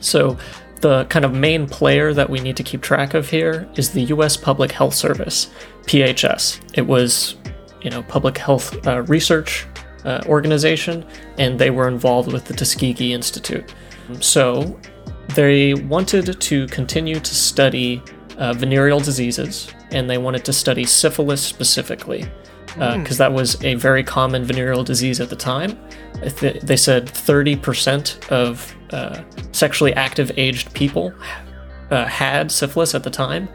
[0.00, 0.36] So,
[0.84, 4.02] the kind of main player that we need to keep track of here is the
[4.02, 4.36] U.S.
[4.36, 5.48] Public Health Service,
[5.84, 6.60] PHS.
[6.74, 7.36] It was,
[7.80, 9.66] you know, public health uh, research
[10.04, 11.02] uh, organization,
[11.38, 13.74] and they were involved with the Tuskegee Institute.
[14.20, 14.78] So,
[15.34, 18.02] they wanted to continue to study
[18.36, 22.26] uh, venereal diseases, and they wanted to study syphilis specifically,
[22.74, 25.78] because that was a very common venereal disease at the time.
[26.40, 31.12] They said 30% of uh, sexually active aged people
[31.90, 33.48] uh, had syphilis at the time,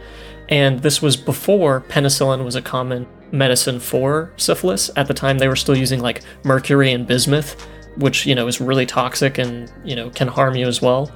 [0.49, 4.89] and this was before penicillin was a common medicine for syphilis.
[4.95, 8.61] At the time, they were still using like mercury and bismuth, which you know is
[8.61, 11.11] really toxic and you know can harm you as well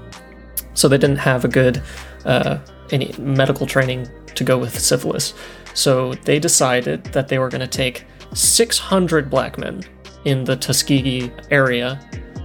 [0.74, 1.82] so they didn't have a good
[2.26, 2.58] uh,
[2.92, 5.34] any medical training to go with syphilis.
[5.74, 9.84] So they decided that they were going to take 600 black men
[10.26, 12.00] in the Tuskegee area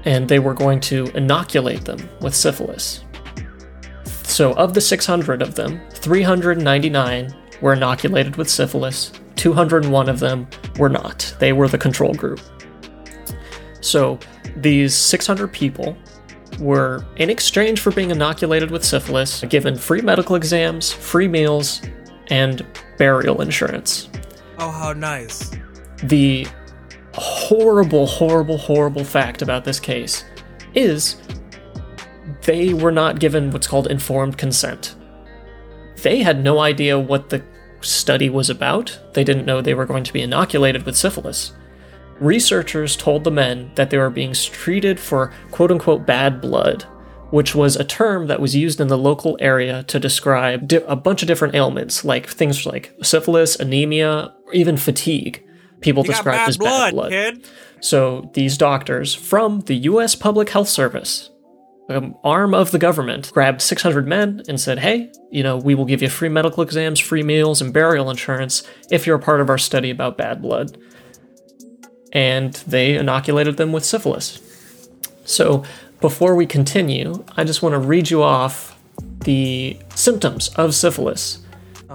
[0.04, 3.04] and they were going to inoculate them with syphilis.
[4.22, 10.46] So, of the 600 of them, 399 were inoculated with syphilis, 201 of them
[10.78, 11.34] were not.
[11.38, 12.40] They were the control group.
[13.80, 14.18] So,
[14.56, 15.96] these 600 people
[16.60, 21.82] were, in exchange for being inoculated with syphilis, given free medical exams, free meals,
[22.30, 24.08] and burial insurance.
[24.58, 25.50] Oh, how nice.
[26.02, 26.46] The
[27.14, 30.24] horrible, horrible, horrible fact about this case
[30.74, 31.16] is
[32.42, 34.94] they were not given what's called informed consent.
[36.02, 37.42] They had no idea what the
[37.80, 38.98] study was about.
[39.14, 41.52] They didn't know they were going to be inoculated with syphilis.
[42.20, 46.84] Researchers told the men that they were being treated for quote unquote bad blood,
[47.30, 50.96] which was a term that was used in the local area to describe di- a
[50.96, 55.44] bunch of different ailments, like things like syphilis, anemia, or even fatigue.
[55.80, 57.10] People You described bad as blood, bad blood.
[57.10, 57.46] kid.
[57.80, 60.14] So these doctors from the U.S.
[60.14, 61.30] Public Health Service,
[61.88, 65.84] an arm of the government, grabbed 600 men and said, "Hey, you know, we will
[65.84, 69.48] give you free medical exams, free meals, and burial insurance if you're a part of
[69.48, 70.76] our study about bad blood."
[72.12, 74.40] And they inoculated them with syphilis.
[75.24, 75.62] So
[76.00, 78.78] before we continue, I just want to read you off
[79.24, 81.40] the symptoms of syphilis.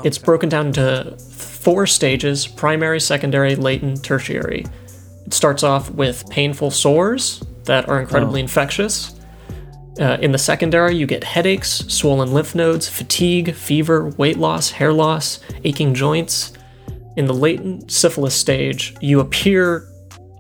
[0.04, 4.66] It's broken down into four stages primary, secondary, latent, tertiary.
[5.26, 9.20] It starts off with painful sores that are incredibly infectious.
[10.00, 14.92] Uh, in the secondary, you get headaches, swollen lymph nodes, fatigue, fever, weight loss, hair
[14.92, 16.54] loss, aching joints.
[17.16, 19.88] In the latent syphilis stage, you appear,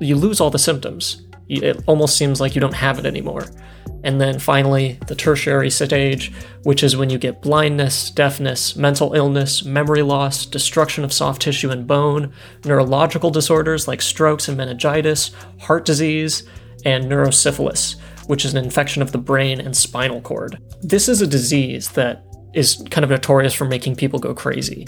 [0.01, 1.22] you lose all the symptoms.
[1.49, 3.45] It almost seems like you don't have it anymore.
[4.03, 9.63] And then finally, the tertiary stage, which is when you get blindness, deafness, mental illness,
[9.63, 12.33] memory loss, destruction of soft tissue and bone,
[12.65, 16.43] neurological disorders like strokes and meningitis, heart disease,
[16.85, 20.57] and neurosyphilis, which is an infection of the brain and spinal cord.
[20.81, 24.85] This is a disease that is kind of notorious for making people go crazy.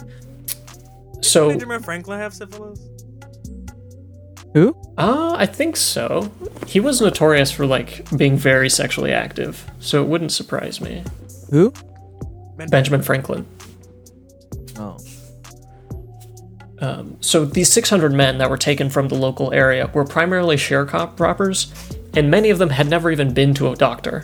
[1.21, 2.79] So, did Benjamin Franklin have syphilis?
[4.55, 4.73] Who?
[4.97, 6.31] uh, I think so.
[6.65, 11.03] He was notorious for like being very sexually active, so it wouldn't surprise me.
[11.49, 11.73] Who?
[12.69, 13.45] Benjamin Franklin.
[14.77, 14.97] Oh.
[16.79, 21.69] Um, so these 600 men that were taken from the local area were primarily sharecroppers,
[22.15, 24.23] and many of them had never even been to a doctor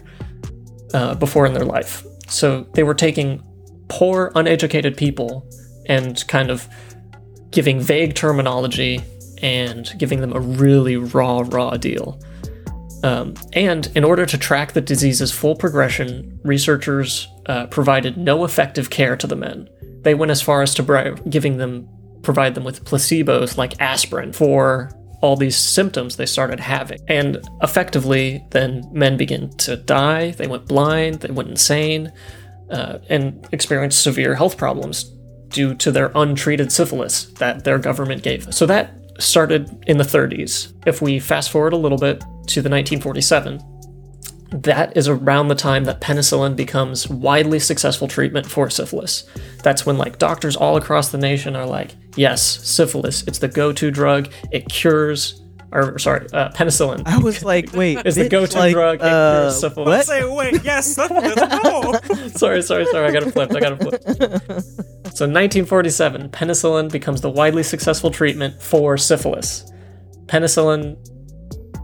[0.93, 2.05] uh, before in their life.
[2.29, 3.43] So they were taking
[3.89, 5.45] poor, uneducated people
[5.87, 6.69] and kind of
[7.49, 9.03] giving vague terminology
[9.41, 12.19] and giving them a really raw, raw deal.
[13.03, 18.89] Um, and in order to track the disease's full progression, researchers uh, provided no effective
[18.89, 19.67] care to the men.
[20.03, 21.89] They went as far as to bri- giving them
[22.21, 26.99] provide them with placebos like aspirin for all these symptoms they started having.
[27.07, 30.31] And effectively, then men began to die.
[30.31, 31.21] They went blind.
[31.21, 32.11] They went insane,
[32.69, 35.11] uh, and experienced severe health problems
[35.49, 38.53] due to their untreated syphilis that their government gave.
[38.53, 40.73] So that started in the 30s.
[40.85, 43.59] If we fast forward a little bit to the 1947,
[44.51, 49.23] that is around the time that penicillin becomes widely successful treatment for syphilis.
[49.63, 53.91] That's when like doctors all across the nation are like, yes, syphilis, it's the go-to
[53.91, 54.29] drug.
[54.51, 57.03] It cures, or sorry, uh, penicillin.
[57.05, 59.87] I was like, wait, Is the go-to like, drug, it uh, cures syphilis.
[59.87, 60.05] What?
[60.05, 61.35] Say, wait, yes, syphilis.
[61.63, 62.27] No.
[62.35, 63.07] sorry, sorry, sorry.
[63.07, 63.51] I got to flip.
[63.55, 64.63] I got to flip.
[65.13, 69.69] So, 1947, penicillin becomes the widely successful treatment for syphilis.
[70.27, 70.97] Penicillin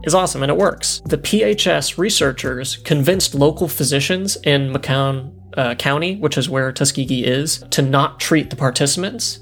[0.05, 1.01] is awesome and it works.
[1.05, 7.65] The PHS researchers convinced local physicians in Macon uh, County, which is where Tuskegee is,
[7.71, 9.39] to not treat the participants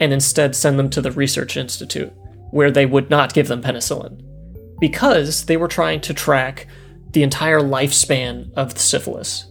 [0.00, 2.12] and instead send them to the research institute,
[2.50, 4.20] where they would not give them penicillin.
[4.80, 6.66] because they were trying to track
[7.12, 9.46] the entire lifespan of syphilis.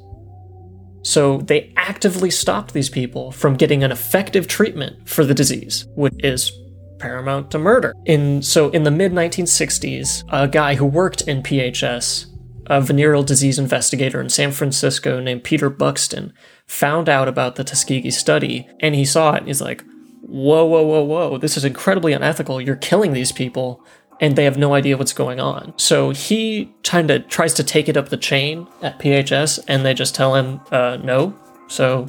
[1.03, 6.13] So they actively stopped these people from getting an effective treatment for the disease, which
[6.19, 6.51] is
[6.99, 7.93] paramount to murder.
[8.05, 12.25] In so in the mid 1960s, a guy who worked in PHS,
[12.67, 16.33] a venereal disease investigator in San Francisco named Peter Buxton,
[16.67, 19.83] found out about the Tuskegee study and he saw it and he's like,
[20.21, 21.37] "Whoa, whoa, whoa, whoa!
[21.37, 22.59] This is incredibly unethical.
[22.59, 23.83] You're killing these people."
[24.19, 25.73] And they have no idea what's going on.
[25.77, 29.93] So he kind of tries to take it up the chain at PHS, and they
[29.93, 31.35] just tell him, uh, no.
[31.67, 32.07] So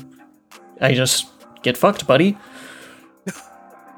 [0.81, 1.27] I just
[1.63, 2.37] get fucked, buddy.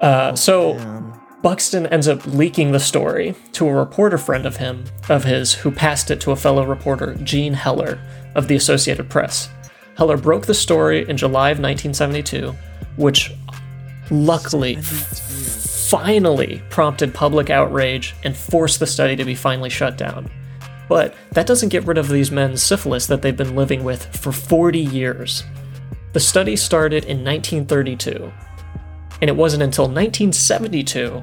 [0.00, 4.84] Uh, so Um, Buxtun ends up leaking the story to a reporter friend of him,
[5.10, 7.98] of his, who passed it to a fellow reporter, Jean Heller,
[8.34, 9.50] of the Associated Press.
[9.96, 12.54] Heller broke the story in July of 1972,
[12.96, 13.30] which
[14.10, 14.78] luckily
[15.90, 20.30] finally prompted public outrage and forced the study to be finally shut down.
[20.88, 24.32] But that doesn't get rid of these men's syphilis that they've been living with for
[24.32, 25.44] 40 years.
[26.12, 28.32] The study started in 1932,
[29.20, 31.22] and it wasn't until 1972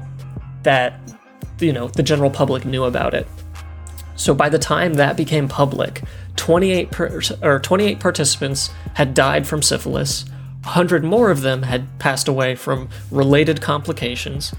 [0.62, 1.00] that
[1.60, 3.26] you know the general public knew about it.
[4.16, 6.02] So by the time that became public,
[6.36, 10.24] 28 per, or 28 participants had died from syphilis.
[10.64, 14.54] 100 more of them had passed away from related complications.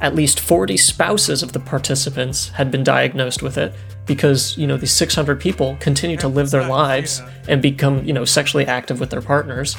[0.00, 3.74] At least 40 spouses of the participants had been diagnosed with it
[4.06, 8.24] because, you know, these 600 people continue to live their lives and become, you know,
[8.24, 9.76] sexually active with their partners.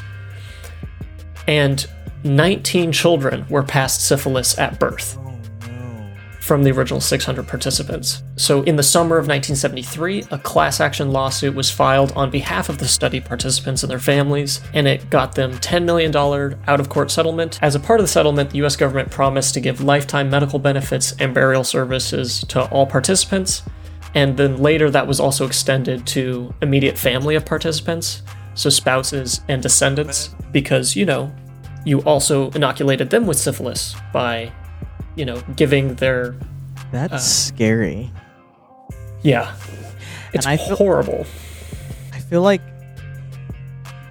[1.47, 1.85] And
[2.23, 5.17] 19 children were passed syphilis at birth
[6.43, 8.21] from the original 600 participants.
[8.35, 12.79] So, in the summer of 1973, a class action lawsuit was filed on behalf of
[12.79, 16.13] the study participants and their families, and it got them $10 million
[16.67, 17.59] out of court settlement.
[17.61, 21.15] As a part of the settlement, the US government promised to give lifetime medical benefits
[21.17, 23.63] and burial services to all participants,
[24.13, 28.21] and then later that was also extended to immediate family of participants,
[28.53, 31.33] so spouses and descendants, because, you know,
[31.85, 34.51] you also inoculated them with syphilis by
[35.15, 36.35] you know, giving their
[36.91, 38.11] That's Uh, scary.
[39.21, 39.53] yeah.
[40.33, 41.25] It's I feel- horrible.
[42.13, 42.61] I feel like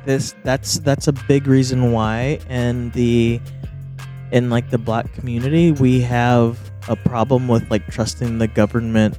[0.05, 3.41] this that's that's a big reason why in the
[4.33, 9.17] in like the black community we have a problem with like trusting the government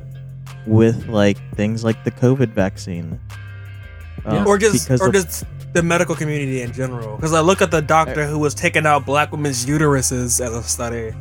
[0.68, 3.20] with like things like the COVID vaccine.
[4.26, 7.16] Um, or just because or of- just the medical community in general.
[7.16, 10.64] Because I look at the doctor who was taking out black women's uteruses as a
[10.64, 11.14] study,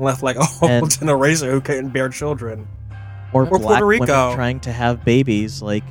[0.00, 2.66] and left like a whole And- generation who couldn't bear children.
[3.32, 4.06] or, or black Puerto Rico.
[4.06, 5.84] women trying to have babies like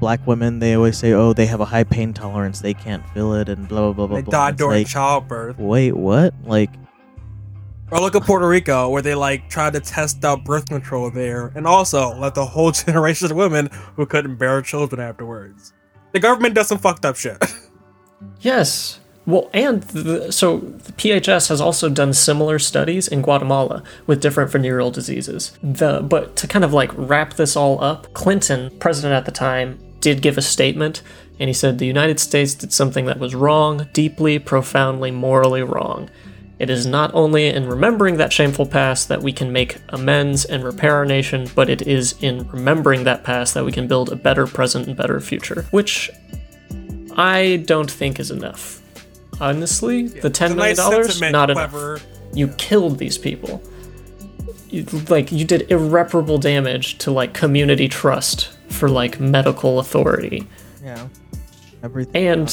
[0.00, 3.32] black women they always say oh they have a high pain tolerance they can't feel
[3.34, 5.58] it and blah blah blah blah They blah died It's during like, childbirth.
[5.58, 6.70] wait what like
[7.90, 11.52] Or look at Puerto Rico, where they like tried to test out birth control there,
[11.54, 15.72] and also left a whole generation of women who couldn't bear children afterwards.
[16.12, 17.38] The government does some fucked up shit.
[18.40, 19.00] Yes.
[19.26, 24.50] Well, and the, so the PHS has also done similar studies in Guatemala with different
[24.50, 25.56] venereal diseases.
[25.62, 29.78] The but to kind of like wrap this all up, Clinton, president at the time,
[30.00, 31.02] did give a statement
[31.38, 36.08] and he said the United States did something that was wrong, deeply, profoundly, morally wrong.
[36.60, 40.62] It is not only in remembering that shameful past that we can make amends and
[40.62, 44.16] repair our nation, but it is in remembering that past that we can build a
[44.16, 46.10] better present and better future, which
[47.16, 48.83] I don't think is enough.
[49.44, 51.70] Honestly, the It's ten a million nice dollars sentiment, not enough.
[51.70, 52.00] clever.
[52.32, 53.62] You killed these people.
[54.70, 60.48] You, like you did irreparable damage to like community trust for like medical authority.
[60.82, 61.06] yeah
[61.82, 62.48] everything And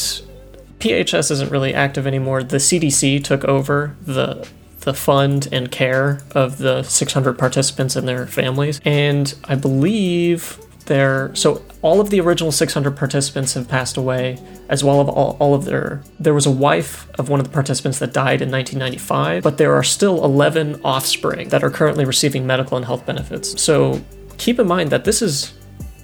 [0.80, 2.44] PHS isn't really active anymore.
[2.44, 4.48] The CDC took over the
[4.82, 10.58] the fund and care of the 600 participants and their families, and I believe
[10.92, 11.34] there.
[11.36, 15.56] So all of the original 600 participants have passed away, as well as all, all
[15.56, 16.04] of their.
[16.20, 19.74] There was a wife of one of the participants that died in 1995, but there
[19.74, 23.62] are still 11 offspring that are currently receiving medical and health benefits.
[23.62, 24.02] So
[24.38, 25.54] keep in mind that this is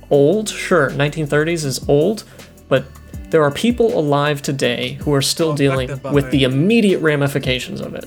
[0.10, 2.24] old, sure, 1930s is old,
[2.70, 2.86] but
[3.30, 8.06] there are people alive today who are still dealing with the immediate ramifications of it.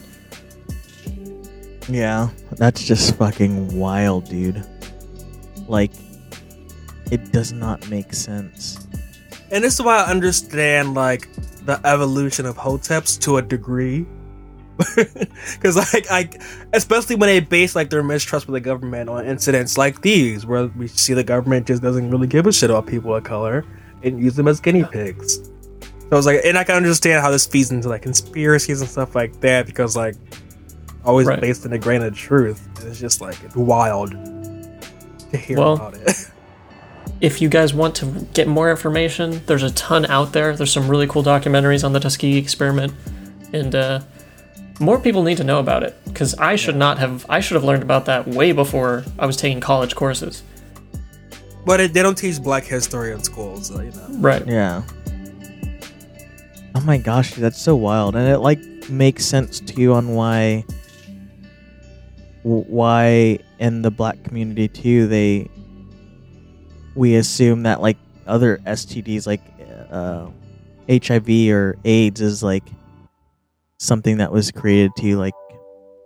[1.90, 4.64] Yeah, that's just fucking wild, dude.
[5.68, 5.90] Like,
[7.10, 8.86] it does not make sense.
[9.50, 11.28] And this is why I understand like
[11.66, 14.06] the evolution of hoteps to a degree.
[15.52, 16.30] Because like I,
[16.72, 20.66] especially when they base like their mistrust with the government on incidents like these, where
[20.68, 23.64] we see the government just doesn't really give a shit about people of color
[24.02, 25.36] and use them as guinea pigs.
[25.38, 28.88] So I was like, and I can understand how this feeds into like conspiracies and
[28.88, 30.16] stuff like that because like
[31.04, 31.40] always Right.
[31.40, 32.66] based in a grain of truth.
[32.86, 34.12] It's just like it's wild.
[34.12, 36.30] to hear Well, about it.
[37.20, 40.56] if you guys want to get more information, there's a ton out there.
[40.56, 42.94] There's some really cool documentaries on the Tuskegee experiment,
[43.52, 44.00] and uh,
[44.80, 47.26] more people need to know about it because I should not have.
[47.28, 50.42] I should have learned about that way before I was taking college courses.
[51.66, 54.06] But it, they don't teach Black history in schools, so, you know.
[54.12, 54.46] Right.
[54.46, 54.82] Yeah.
[56.74, 60.14] Oh my gosh, dude, that's so wild, and it like makes sense to you on
[60.14, 60.64] why,
[62.42, 65.50] why in the black community too they,
[67.00, 67.96] we assume that like
[68.26, 69.40] other STDs like
[69.90, 70.28] uh,
[70.86, 72.62] HIV or AIDS is like
[73.78, 75.32] something that was created to like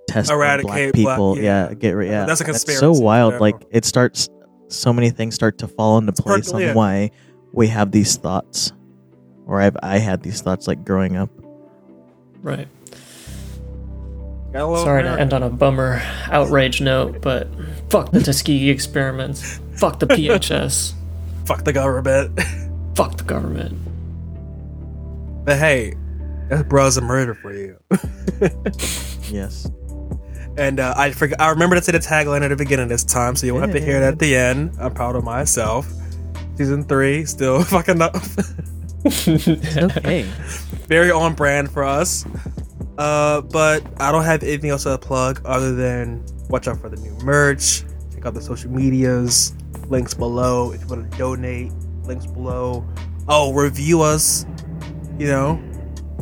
[0.07, 1.37] test on black Eradicate black- people.
[1.37, 1.69] yeah.
[1.69, 1.75] yeah.
[1.75, 2.11] get rid.
[2.11, 2.79] Yeah, That's a conspiracy.
[2.79, 3.41] so wild.
[3.41, 4.29] Like it starts.
[4.69, 6.71] So many things start to fall into place Percolate.
[6.71, 7.11] on why
[7.53, 8.73] we have these thoughts,
[9.47, 11.29] or I've I had these thoughts like growing up.
[12.41, 12.69] Right.
[14.55, 16.01] Got a little Sorry to end on a bummer
[16.31, 17.49] outrage note, but
[17.91, 19.59] fuck the Tuskegee experiments.
[19.73, 20.93] Fuck the PHS.
[21.45, 22.41] Fuck the government.
[22.95, 23.77] fuck the government.
[25.45, 25.95] but hey,
[26.49, 27.77] that's Bruh Issa Murder for you.
[29.29, 29.69] Yes.
[30.57, 31.41] And uh, I forgot.
[31.41, 33.75] I remember to say the tagline at the beginning this time, so you won't have
[33.75, 34.77] to hear it at the end.
[34.79, 35.91] I'm proud of myself.
[36.57, 38.15] Season three, still fucking up.
[39.07, 40.23] Okay.
[40.87, 42.25] Very on brand for us.
[42.99, 46.97] Uh, but I don't have anything else to plug other than watch out for the
[46.97, 47.83] new merch.
[48.15, 49.55] Check out the social medias.
[49.89, 51.73] Links below if you want to donate.
[52.05, 52.87] Links below.
[53.29, 54.47] Oh, review us.
[55.19, 55.63] You know,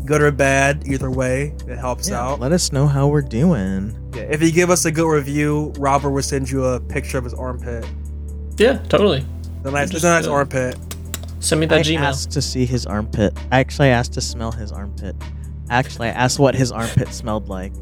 [0.04, 2.40] good or bad, either way, it helps Yeah, out.
[2.40, 3.96] let us know how we're doing.
[4.14, 7.24] Yeah, if you give us a good review, Robert will send you a picture of
[7.24, 7.86] his armpit.
[8.58, 9.24] Yeah, totally.
[9.62, 10.76] The nice, Just, the nice uh, armpit.
[11.40, 12.00] Send me that I Gmail.
[12.00, 13.32] asked to see his armpit.
[13.50, 15.16] I actually, asked to smell his armpit.
[15.70, 17.72] Actually, I asked what his armpit smelled like.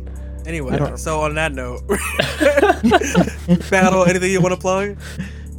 [0.46, 1.86] Anyway, so on that note,
[3.70, 4.04] battle.
[4.06, 4.96] Anything you want to plug?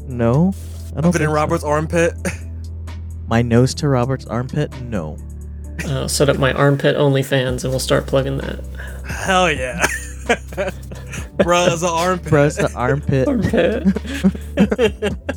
[0.08, 0.54] No,
[0.96, 1.12] I don't.
[1.12, 1.34] Put in think so.
[1.34, 2.14] Robert's armpit.
[3.28, 4.72] My nose to Robert's armpit.
[4.82, 5.18] No.
[5.88, 8.60] I'll set up my armpit OnlyFans and we'll start plugging that.
[9.06, 9.82] Hell yeah,
[11.38, 12.32] Bruh's an armpit.
[12.32, 13.28] Bruh's the armpit.
[13.28, 15.18] Armpit.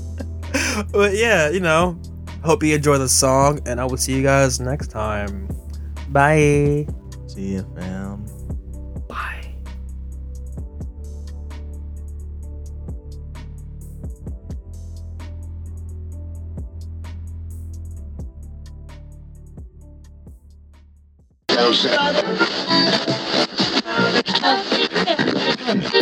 [0.93, 1.99] But yeah, you know,
[2.45, 5.49] hope you enjoy the song, and I will see you guys next time.
[6.14, 6.86] Bye.
[7.26, 8.22] See ya, fam.
[9.10, 9.50] Bye.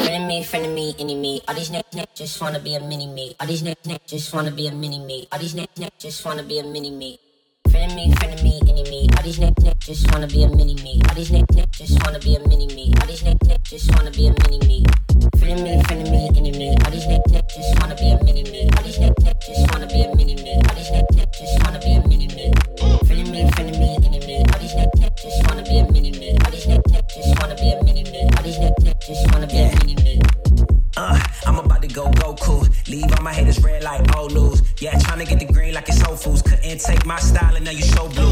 [0.05, 1.41] Friend me, friend me, any me.
[1.49, 3.33] All these niggas niggas just wanna be a mini me.
[3.41, 5.25] All these niggas niggas just wanna be a mini me.
[5.33, 7.19] All these niggas niggas just wanna be a mini me.
[7.73, 9.12] Friend me, friend me, any me.
[9.23, 11.01] All these niggas niggas just wanna be a mini me.
[11.09, 12.93] All these niggas niggas just wanna be a mini me.
[13.01, 14.85] All these niggas niggas just wanna be a mini me.
[15.39, 16.75] Friend me, friend me, any me.
[16.83, 18.69] All these niggas just wanna be a mini me.
[18.77, 20.59] All these niggas just wanna be a mini me.
[20.67, 22.51] All these niggas just wanna be a mini me.
[23.07, 24.43] Friend me, friend me, any me.
[24.43, 26.37] All these niggas just wanna be a mini me.
[26.43, 28.27] All these niggas just wanna be a mini me.
[28.27, 30.21] All these niggas just wanna be a mini me.
[30.97, 32.67] Uh, I'm about to go Goku.
[32.89, 34.63] Leave all my haters red like old news.
[34.81, 36.43] Yeah, tryna get the green like it's Whole Foods.
[36.43, 38.32] Couldn't take my style and now you show blue.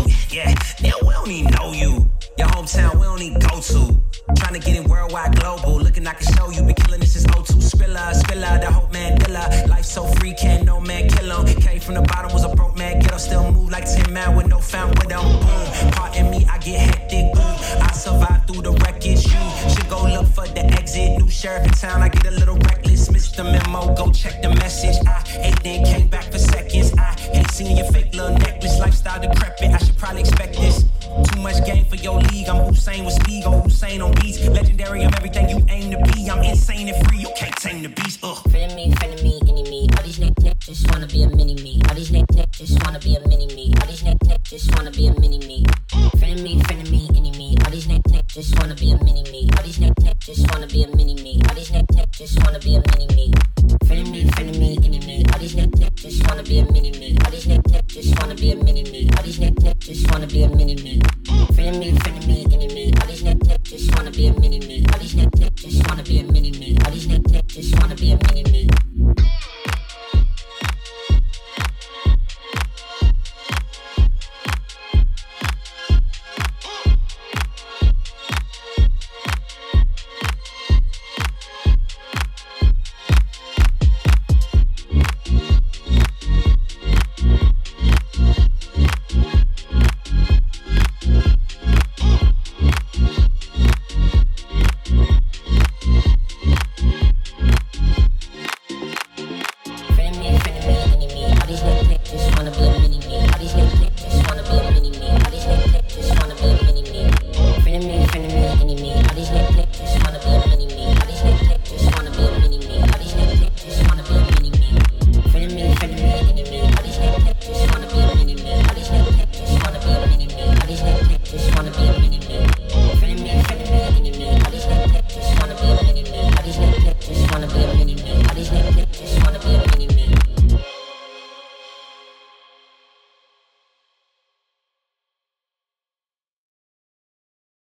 [64.21, 64.85] Be a mini me.
[64.93, 66.77] All these niggas just wanna be a mini me.
[66.85, 68.30] All these niggas just wanna be a mini